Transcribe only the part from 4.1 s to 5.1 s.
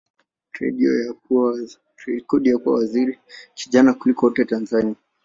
wote Tanzania.